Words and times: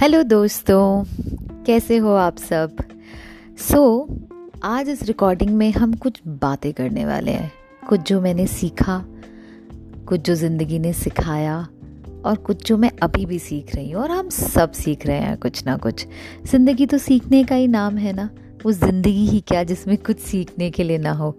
Hello 0.00 0.22
दोस्तों 0.22 1.04
कैसे 1.66 1.96
हो 1.96 2.12
आप 2.14 2.36
सब? 2.36 2.76
सो 3.58 4.08
so, 4.10 4.60
आज 4.62 4.88
इस 4.88 5.02
रिकॉर्डिंग 5.02 5.50
में 5.50 5.72
हम 5.72 5.92
कुछ 5.94 6.20
बातें 6.28 6.72
करने 6.72 7.04
वाले 7.06 7.30
हैं। 7.30 7.52
कुछ 7.88 8.00
जो 8.00 8.20
मैंने 8.20 8.46
सीखा 8.46 9.04
कुछ 10.08 10.20
जो 10.20 10.34
ज़िंदगी 10.34 10.78
ने 10.78 10.92
सिखाया 10.92 11.68
और 12.24 12.36
कुछ 12.36 12.66
जो 12.66 12.76
मैं 12.76 12.90
अभी 13.02 13.26
भी 13.26 13.38
सीख 13.38 13.74
रही 13.74 13.90
हूँ 13.90 14.02
और 14.02 14.10
हम 14.10 14.28
सब 14.28 14.72
सीख 14.72 15.06
रहे 15.06 15.18
हैं 15.18 15.36
कुछ 15.38 15.66
ना 15.66 15.76
कुछ। 15.76 16.06
ज़िंदगी 16.46 16.86
तो 16.86 16.98
सीखने 16.98 17.44
का 17.44 17.54
ही 17.54 17.68
नाम 17.68 17.98
है 17.98 18.12
ना? 18.12 18.30
वो 18.64 18.72
ज़िंदगी 18.72 19.26
ही 19.26 19.40
क्या 19.40 19.62
जिसमें 19.62 19.96
कुछ 19.96 20.18
सीखने 20.18 20.70
के 20.70 20.84
लिए 20.84 20.98
ना 20.98 21.12
हो। 21.12 21.36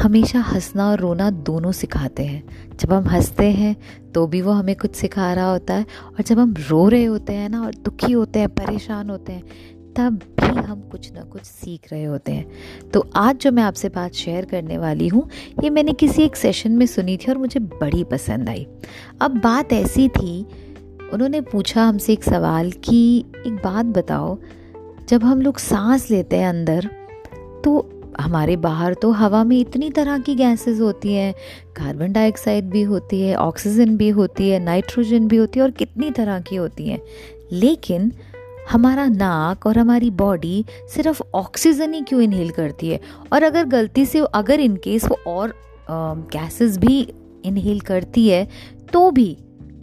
हमेशा 0.00 0.40
हंसना 0.40 0.90
और 0.90 1.00
रोना 1.00 1.30
दोनों 1.30 1.72
सिखाते 1.72 2.24
हैं। 2.24 2.76
जब 2.76 2.92
हम 2.92 3.04
हँसते 3.04 3.50
हैं 3.50 3.76
तो 4.12 4.26
भी 4.26 4.42
वो 4.42 4.52
हमें 4.52 4.76
कुछ 4.76 4.94
सिखा 4.94 5.34
रहा 5.34 5.50
होता 5.50 5.74
है 5.74 5.82
और 5.82 6.22
जब 6.22 6.38
हम 6.38 6.54
रो 6.68 6.88
रहे 6.88 7.04
होते 7.04 7.32
हैं 7.32 7.48
ना 7.48 7.62
और 7.62 7.74
दुखी 7.74 8.12
होते 8.12 8.38
हैं, 8.38 8.48
परेशान 8.48 9.10
होते 9.10 9.32
हैं, 9.32 9.42
तब 9.96 10.20
भी 10.40 10.60
हम 10.60 10.80
कुछ 10.80 11.12
ना 11.12 11.20
कुछ 11.20 11.42
सीख 11.42 11.92
रहे 11.92 12.04
होते 12.04 12.32
हैं। 12.32 12.50
तो 12.94 13.10
आज 13.16 13.36
जो 13.36 13.52
मैं 13.52 13.62
आपसे 13.62 13.88
बात 13.88 14.12
शेयर 14.12 14.44
करने 14.44 14.78
वाली 14.78 15.08
हूँ, 15.08 15.30
ये 15.64 15.70
मैंने 15.70 15.92
किसी 15.92 16.22
एक 16.22 16.36
सेशन 16.36 16.72
में 16.72 16.86
सुनी 16.86 17.16
थी 17.16 17.32
और 17.32 17.38
मुझे 17.38 17.60
बड़ी 17.60 18.04
पसंद 18.04 18.48
आई। 18.48 18.66
अब 19.20 19.30
बात 19.30 19.72
ऐसी 19.72 20.08
थी, 20.08 20.46
उन्होंने 21.12 21.40
पूछा 21.40 21.84
हमसे 21.84 22.12
एक 22.12 22.24
सवाल 22.24 22.70
कि, 22.70 23.24
एक 23.46 23.52
बात 23.52 23.86
बताओ, 23.86 24.38
जब 25.08 25.24
हम 25.24 25.42
लोग 25.42 25.58
सांस 25.58 26.10
लेते 26.10 26.36
हैं 26.36 26.48
अंदर 26.48 26.90
तो 27.64 27.97
हमारे 28.20 28.56
बाहर 28.56 28.94
तो 28.94 29.10
हवा 29.10 29.42
में 29.44 29.58
इतनी 29.58 29.90
तरह 29.90 30.18
की 30.18 30.34
गैसेस 30.34 30.80
होती 30.80 31.12
हैं 31.12 31.32
कार्बन 31.76 32.12
डाइऑक्साइड 32.12 32.64
भी 32.64 32.82
होती 32.82 33.20
है 33.20 33.34
ऑक्सीजन 33.36 33.96
भी 33.96 34.08
होती 34.08 34.48
है 34.50 34.58
नाइट्रोजन 34.58 35.28
भी 35.28 35.36
होती 35.36 35.58
है 35.58 35.64
और 35.64 35.70
कितनी 35.70 36.10
तरह 36.10 36.40
की 36.40 36.56
होती 36.56 36.88
हैं। 36.88 37.00
लेकिन 37.52 38.12
हमारा 38.70 39.06
नाक 39.06 39.66
और 39.66 39.78
हमारी 39.78 40.10
बॉडी 40.10 40.64
सिर्फ़ 40.94 41.22
ऑक्सीजन 41.34 41.94
ही 41.94 42.00
क्यों 42.00 42.20
इनहेल 42.22 42.50
करती 42.50 42.88
है? 42.88 43.00
और 43.32 43.42
अगर 43.42 43.64
गलती 43.64 44.06
से, 44.06 44.18
अगर 44.34 44.60
इनकेस 44.60 45.04
वो 45.04 45.18
और 45.26 45.54
गैसेस 45.90 46.78
भी 46.78 47.00
इनहेल 47.44 47.80
करती 47.80 48.28
है 48.28 48.48
तो 48.92 49.10
भी 49.10 49.36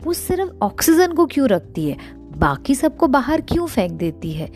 वो 0.04 0.14
सिर्फ़ 0.14 0.52
ऑक्सीजन 0.62 1.12
को 1.12 1.26
क्यों 1.26 1.48
रखती 1.50 1.86
है? 1.86 1.98
बाकी 2.38 2.76
सबको 2.76 3.08
बाहर 3.08 3.42
क्यों 3.42 3.66
फेंक 3.68 3.92
देती 3.92 4.32
है? 4.32 4.50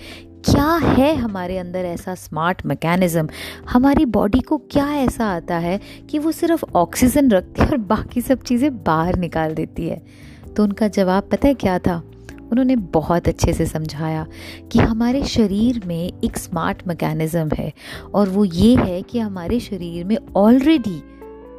क्या 0.45 0.75
है 0.75 1.15
हमारे 1.15 1.57
अंदर 1.57 1.79
ऐसा 1.79 2.15
स्मार्ट 2.15 2.65
मैकेनिज्म 2.65 3.29
हमारी 3.69 4.05
बॉडी 4.05 4.39
को 4.39 4.57
क्या 4.57 4.93
ऐसा 4.93 5.25
आता 5.25 5.57
है 5.57 5.79
कि 6.09 6.19
वो 6.19 6.31
सिर्फ़ 6.31 6.65
ऑक्सीजन 6.75 7.31
रखती 7.31 7.61
है 7.61 7.69
और 7.69 7.77
बाकी 7.77 8.21
सब 8.21 8.41
चीज़ें 8.41 8.83
बाहर 8.83 9.15
निकाल 9.15 9.55
देती 9.55 9.87
है? 9.87 10.05
तो 10.57 10.63
उनका 10.63 10.87
जवाब 10.87 11.29
पता 11.31 11.47
है 11.47 11.53
क्या 11.53 11.79
था? 11.79 12.03
उन्होंने 12.51 12.75
बहुत 12.75 13.27
अच्छे 13.27 13.53
से 13.53 13.65
समझाया 13.65 14.27
कि 14.71 14.79
हमारे 14.79 15.23
शरीर 15.23 15.81
में 15.85 16.13
एक 16.23 16.37
स्मार्ट 16.37 16.87
मैकेनिज्म 16.87 17.49
है 17.57 17.73
और 18.13 18.29
वो 18.29 18.45
ये 18.45 18.75
है 18.75 19.01
कि 19.01 19.19
हमारे 19.19 19.59
शरीर 19.59 20.05
में 20.05 20.17
ऑलरेडी 20.35 21.03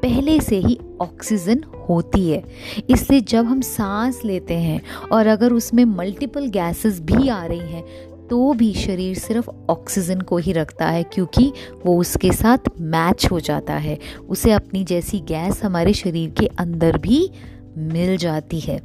पहले 0.02 0.40
से 0.40 0.56
ही 0.56 0.78
ऑक्सीजन 1.00 1.64
होती 1.88 2.30
है। 2.30 2.44
इसलिए 2.90 3.20
जब 3.20 3.44
हम 3.44 3.60
सांस 3.60 4.20
लेते 4.24 4.54
हैं 4.54 4.80
और 5.12 5.26
अगर 5.26 5.52
उसमें 5.52 5.84
मल्टीपल 5.84 6.46
गैसेस 6.46 7.00
भी 7.00 7.28
आ 7.28 7.44
रही 7.44 7.72
हैं 7.72 7.84
तो 8.30 8.52
भी 8.52 8.72
शरीर 8.72 9.18
सिर्फ़ 9.18 9.50
ऑक्सीजन 9.70 10.20
को 10.20 10.36
ही 10.36 10.52
रखता 10.52 10.86
है, 10.86 11.02
क्योंकि 11.02 11.52
वो 11.86 11.98
उसके 11.98 12.32
साथ 12.32 12.58
मैच 12.80 13.28
हो 13.30 13.40
जाता 13.40 13.74
है। 13.74 13.98
उसे 14.28 14.52
अपनी 14.52 14.84
जैसी 14.84 15.20
गैस 15.20 15.64
हमारे 15.64 15.92
शरीर 15.92 16.30
के 16.30 16.46
अंदर 16.46 16.98
भी 16.98 17.30
मिल 17.78 18.16
जाती 18.16 18.60
है। 18.60 18.80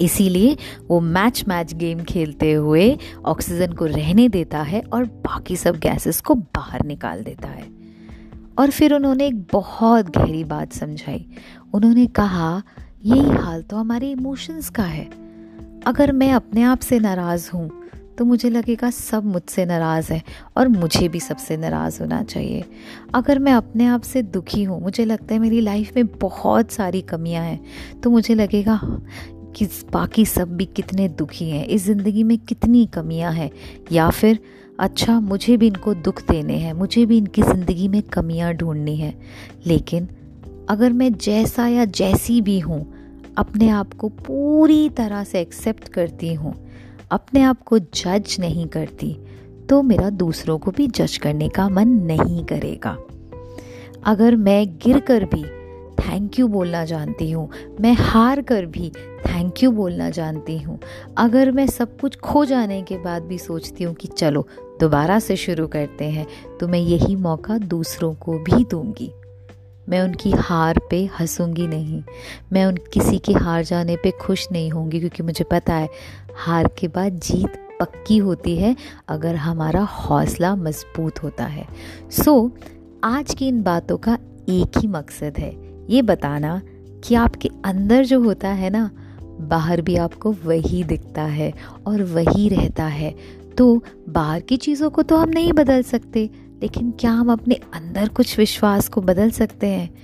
इसीलिए 0.00 0.56
वो 0.88 1.00
मैच 1.00 1.44
मैच 1.48 1.74
गेम 1.74 2.04
खेलते 2.04 2.52
हुए 2.52 2.98
ऑक्सीजन 3.24 3.72
को 3.72 3.84
रहने 3.84 4.28
देता 4.28 4.62
है 4.62 4.80
और 4.80 5.04
बाकी 5.04 5.56
सब 5.56 5.76
गैसेस 5.76 6.20
को 6.20 6.34
बाहर 6.34 6.84
निकाल 6.84 7.22
देता 7.22 7.48
है। 7.48 7.64
और 8.58 8.70
फिर 8.70 8.94
उन्होंने 8.94 9.26
एक 9.26 9.46
बहुत 9.52 10.18
गहरी 10.18 10.44
बात 10.44 10.72
समझाई। 10.72 11.26
उन्होंने 11.74 12.06
कहा, 12.06 12.62
यही 13.04 13.30
हाल 13.30 13.62
तो 13.62 13.76
हमारे 13.76 14.10
इमोशंस 14.10 14.70
का 14.70 14.82
है। 14.82 15.10
अगर 15.86 16.12
मैं 16.12 16.32
अपने 16.32 16.62
आप 16.62 16.80
से 16.80 16.98
नाराज़ 16.98 17.50
हूँ 17.54 17.83
तो 18.18 18.24
मुझे 18.24 18.50
लगेगा 18.50 18.90
सब 18.90 19.24
मुझसे 19.24 19.64
नाराज़ 19.64 20.12
है 20.12 20.22
और 20.56 20.68
मुझे 20.68 21.08
भी 21.08 21.20
सबसे 21.20 21.56
नाराज़ 21.56 22.00
होना 22.00 22.22
चाहिए। 22.22 22.64
अगर 23.14 23.38
मैं 23.38 23.52
अपने 23.52 23.86
आप 23.86 24.02
से 24.02 24.22
दुखी 24.22 24.62
हूँ, 24.62 24.80
मुझे 24.82 25.04
लगता 25.04 25.34
है 25.34 25.40
मेरी 25.40 25.60
लाइफ 25.60 25.96
में 25.96 26.06
बहुत 26.18 26.70
सारी 26.70 27.00
कमियाँ 27.02 27.44
हैं 27.44 28.00
तो 28.00 28.10
मुझे 28.10 28.34
लगेगा 28.34 28.80
कि 29.56 29.66
बाकी 29.92 30.24
सब 30.26 30.56
भी 30.56 30.64
कितने 30.66 31.08
दुखी 31.08 31.50
हैं? 31.50 31.66
इस 31.66 31.84
ज़िंदगी 31.84 32.22
में 32.24 32.38
कितनी 32.38 32.84
कमियाँ 32.86 33.32
हैं? 33.32 33.50
या 33.92 34.08
फिर 34.10 34.38
अच्छा 34.80 35.18
मुझे 35.20 35.56
भी 35.56 35.66
इनको 35.66 35.94
दुख 35.94 36.22
देने 36.30 36.56
हैं, 36.56 36.72
मुझे 36.72 37.06
भी 37.06 37.18
इनकी 37.18 37.42
ज़िंदगी 37.42 37.88
में 37.88 38.02
कमियाँ 38.02 38.52
ढूंढनी 38.54 38.96
है। 38.96 39.14
लेकिन 39.66 40.08
अगर 40.68 40.92
मैं 40.92 41.12
जैसा 41.14 41.66
या 41.68 41.84
जैसी 41.84 42.40
भी 42.40 42.58
हूँ, 42.58 42.84
अपने 43.38 43.68
आप 43.68 43.92
को 43.92 44.08
पूरी 44.08 44.88
तरह 44.88 45.24
से 45.24 45.40
एक्सेप्ट 45.40 45.88
करती 45.88 46.34
हूँ 46.34 46.54
अपने 47.14 47.42
आप 47.42 47.62
को 47.62 47.78
जज 47.78 48.36
नहीं 48.40 48.66
करती 48.68 49.12
तो 49.68 49.82
मेरा 49.82 50.08
दूसरों 50.12 50.58
को 50.58 50.70
भी 50.70 50.86
जज 50.88 51.16
करने 51.16 51.48
का 51.48 51.68
मन 51.68 51.88
नहीं 52.04 52.44
करेगा। 52.44 52.96
अगर 54.04 54.36
मैं 54.36 54.66
गिर 54.78 54.98
कर 55.00 55.24
भी 55.24 55.42
थैंक 56.00 56.38
यू 56.38 56.46
बोलना 56.48 56.84
जानती 56.84 57.30
हूँ, 57.30 57.48
मैं 57.80 57.92
हार 57.94 58.42
कर 58.42 58.66
भी 58.66 58.90
थैंक 59.26 59.62
यू 59.62 59.70
बोलना 59.72 60.08
जानती 60.10 60.58
हूँ, 60.58 60.78
अगर 61.18 61.50
मैं 61.50 61.66
सब 61.66 61.98
कुछ 62.00 62.16
खो 62.16 62.44
जाने 62.44 62.82
के 62.82 62.98
बाद 62.98 63.22
भी 63.22 63.38
सोचती 63.38 63.84
हूँ 63.84 63.94
कि 63.94 64.08
चलो, 64.08 64.46
दोबारा 64.80 65.18
से 65.18 65.36
शुरू 65.36 65.66
करते 65.66 66.04
हैं 66.04 66.26
तो 66.60 66.68
मैं 66.68 66.80
यही 66.80 67.16
मौका 67.16 67.58
दूसरों 67.58 68.14
को 68.14 68.38
भी 68.40 68.64
दूँगी। 68.64 69.10
मैं 69.88 70.00
उनकी 70.00 70.30
हार 70.30 70.80
पे 70.90 71.10
हंसूँगी 71.20 71.66
नहीं। 71.66 72.02
मैं 72.52 72.66
उन 72.66 72.76
किसी 72.76 73.18
के 73.18 73.32
हार 73.32 73.64
जाने 73.64 73.96
पे 73.96 74.10
खुश 74.10 74.48
नहीं 74.52 74.70
होंगी 74.70 74.98
क्योंकि 74.98 75.22
मुझे 75.22 75.44
पता 75.44 75.74
है 75.74 75.88
हार 76.36 76.70
के 76.78 76.88
बाद 76.88 77.12
जीत 77.12 77.60
पक्की 77.80 78.16
होती 78.16 78.56
है 78.56 78.76
अगर 79.08 79.36
हमारा 79.36 79.80
हौसला 79.80 80.56
मज़बूत 80.56 81.22
होता 81.22 81.44
है। 81.44 81.66
सो 82.10 82.52
so, 82.56 82.64
आज 83.04 83.34
की 83.34 83.48
इन 83.48 83.62
बातों 83.62 83.96
का 83.96 84.18
एक 84.48 84.78
ही 84.78 84.88
मकसद 84.88 85.34
है। 85.38 85.56
ये 85.90 86.02
बताना 86.02 86.62
कि 87.04 87.14
आपके 87.14 87.50
अंदर 87.64 88.04
जो 88.04 88.20
होता 88.20 88.48
है 88.48 88.70
ना 88.70 88.90
बाहर 89.40 89.80
भी 89.80 89.96
आपको 89.96 90.32
वही 90.32 90.84
दिखता 90.84 91.22
है 91.22 91.52
और 91.86 92.02
वही 92.02 92.48
रहता 92.48 92.84
है। 92.84 93.14
तो 93.58 93.84
बाहर 94.08 94.40
की 94.40 94.56
चीज़ों 94.56 94.90
को 94.90 95.02
तो 95.02 95.16
हम 95.16 95.28
नहीं 95.28 95.52
बदल 95.52 95.82
सकते। 95.82 96.30
लेकिन 96.64 96.90
क्या 96.90 97.10
हम 97.10 97.32
अपने 97.32 97.54
अंदर 97.54 98.08
कुछ 98.08 98.38
विश्वास 98.38 98.88
को 98.88 99.00
बदल 99.00 99.30
सकते 99.30 99.66
हैं? 99.66 99.94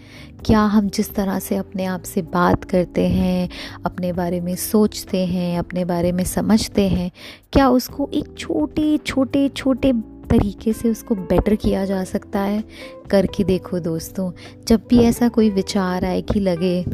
क्या 0.47 0.61
हम 0.61 0.89
जिस 0.89 1.15
तरह 1.15 1.39
से 1.39 1.57
अपने 1.57 1.85
आप 1.85 2.03
से 2.03 2.23
बात 2.23 2.65
करते 2.65 3.09
हैं, 3.09 3.49
अपने 3.85 4.13
बारे 4.13 4.41
में 4.41 4.55
सोचते 4.55 5.27
हैं, 5.27 5.59
अपने 5.59 5.85
बारे 5.85 6.13
में 6.13 6.25
समझते 6.25 6.89
हैं, 6.89 7.11
क्या 7.53 7.69
उसको 7.69 8.11
एक 8.15 8.35
छोटे 8.39 8.99
छोटे 8.99 9.49
छोटे 9.49 9.93
तरीके 10.31 10.73
से 10.73 10.91
उसको 10.91 11.15
बेटर 11.15 11.55
किया 11.55 11.85
जा 11.85 12.05
सकता 12.05 12.41
है। 12.41 12.65
करके 13.11 13.45
देखो 13.45 13.79
दोस्तों, 13.79 14.31
जब 14.69 14.83
भी 14.91 14.99
ऐसा 14.99 15.29
कोई 15.29 15.51
विचार 15.51 16.05
आए 16.05 16.21
कि 16.23 16.41
लगे, 16.41 16.85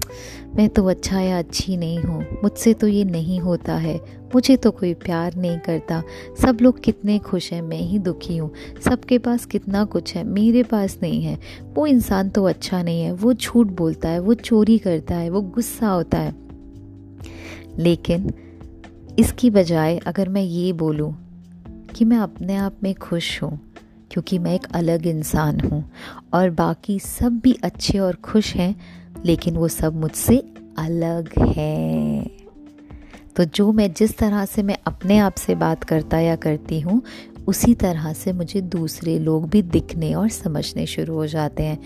मैं 0.56 0.68
तो 0.68 0.84
अच्छा 0.86 1.20
या 1.20 1.38
अच्छी 1.38 1.76
नहीं 1.76 1.98
हूँ, 1.98 2.26
मुझसे 2.44 2.74
तो 2.74 2.86
ये 2.86 3.04
नहीं 3.04 3.40
होता 3.40 3.74
है, 3.74 4.00
मुझे 4.34 4.56
तो 4.56 4.70
कोई 4.70 4.94
प्यार 4.94 5.34
नहीं 5.34 5.58
करता, 5.58 6.02
सब 6.42 6.58
लोग 6.62 6.80
कितने 6.80 7.18
खुश 7.18 7.52
हैं, 7.52 7.62
मैं 7.62 7.80
ही 7.80 7.98
दुखी 7.98 8.36
हूँ, 8.36 8.50
सबके 8.84 9.18
पास 9.18 9.46
कितना 9.46 9.84
कुछ 9.84 10.14
है, 10.16 10.24
मेरे 10.24 10.62
पास 10.62 10.98
नहीं 11.02 11.22
है, 11.22 11.38
वो 11.74 11.86
इंसान 11.86 12.28
तो 12.28 12.44
अच्छा 12.44 12.82
नहीं 12.82 13.02
है, 13.02 13.12
वो 13.12 13.32
झूठ 13.32 13.66
बोलता 13.66 14.08
है, 14.08 14.18
वो 14.18 14.34
चोरी 14.34 14.78
करता 14.78 15.14
है, 15.14 15.30
वो 15.30 15.40
गुस्सा 15.40 15.88
होता 15.88 16.18
है। 16.18 16.34
लेकिन 17.78 18.32
इसकी 19.18 19.50
बजाय 19.50 19.98
अगर 19.98 20.28
मैं 20.28 20.42
ये 20.42 20.72
बोलूँ 20.72 21.25
कि 21.96 22.04
मैं 22.04 22.18
अपने 22.18 22.56
आप 22.56 22.76
में 22.82 22.94
खुश 22.94 23.42
हूँ, 23.42 23.58
क्योंकि 24.10 24.38
मैं 24.38 24.54
एक 24.54 24.66
अलग 24.74 25.06
इंसान 25.06 25.60
हूँ 25.60 25.84
और 26.34 26.50
बाकी 26.50 26.98
सब 26.98 27.38
भी 27.38 27.52
अच्छे 27.64 27.98
और 27.98 28.14
खुश 28.14 28.54
हैं, 28.54 28.74
लेकिन 29.24 29.56
वो 29.56 29.68
सब 29.68 29.96
मुझसे 29.96 30.36
अलग 30.78 31.30
हैं। 31.38 32.30
तो 33.36 33.44
जो 33.44 33.72
मैं 33.72 33.92
जिस 33.92 34.16
तरह 34.18 34.44
से 34.44 34.62
मैं 34.62 34.76
अपने 34.86 35.18
आप 35.18 35.34
से 35.34 35.54
बात 35.54 35.84
करता 35.84 36.18
या 36.20 36.36
करती 36.36 36.80
हूँ 36.80 37.02
उसी 37.48 37.74
तरह 37.74 38.12
से 38.12 38.32
मुझे 38.32 38.60
दूसरे 38.60 39.18
लोग 39.18 39.48
भी 39.48 39.62
दिखने 39.62 40.14
और 40.14 40.28
समझने 40.28 40.86
शुरू 40.86 41.14
हो 41.14 41.26
जाते 41.26 41.62
हैं। 41.62 41.78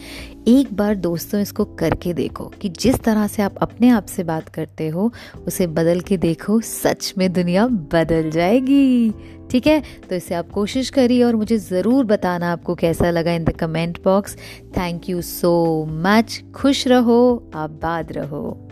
एक 0.49 0.75
बार 0.75 0.95
दोस्तों, 0.95 1.41
इसको 1.41 1.65
करके 1.65 2.13
देखो 2.13 2.45
कि 2.45 2.69
जिस 2.69 3.01
तरह 3.01 3.27
से 3.27 3.43
आप 3.43 3.57
अपने 3.59 3.89
आप 3.89 4.07
से 4.07 4.25
बात 4.25 4.49
करते 4.49 4.89
हो, 4.89 5.13
उसे 5.47 5.67
बदल 5.67 6.01
के 6.01 6.17
देखो, 6.17 6.61
सच 6.61 7.15
में 7.19 7.33
दुनिया 7.33 7.67
बदल 7.67 8.31
जाएगी। 8.31 9.11
ठीक 9.51 9.67
है? 9.67 9.83
तो 10.11 10.15
इसे 10.15 10.35
आप 10.35 10.51
कोशिश 10.51 10.91
करिए 10.91 11.23
और 11.23 11.37
मुझे 11.37 11.59
ज़रूर 11.59 12.05
बताना 12.05 12.53
आपको 12.53 12.75
कैसा 12.75 13.11
लगा 13.11 13.33
in 13.33 13.45
the 13.45 13.51
comment 13.51 14.03
box 14.05 14.37
thank 14.77 15.09
you 15.09 15.23
so 15.23 15.87
much 15.91 16.43
खुश 16.55 16.87
रहो, 16.89 17.51
आबाद 17.55 18.13
रहो। 18.13 18.67